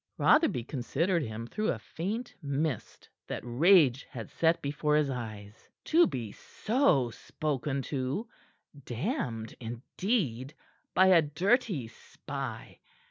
Rotherby 0.17 0.63
considered 0.63 1.21
him 1.21 1.45
through 1.45 1.69
a 1.69 1.77
faint 1.77 2.33
mist 2.41 3.07
that 3.27 3.43
rage 3.45 4.07
had 4.09 4.31
set 4.31 4.59
before 4.59 4.95
his 4.95 5.11
eyes. 5.11 5.69
To 5.85 6.07
be 6.07 6.31
so 6.31 7.11
spoken 7.11 7.83
to 7.83 8.27
damned 8.83 9.53
indeed! 9.59 10.55
by 10.95 11.05
a 11.05 11.21
dirty 11.21 11.87
spy! 11.87 12.79